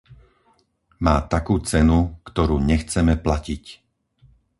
[1.05, 1.99] Má takú cenu,
[2.29, 3.63] ktorú nechceme platiť!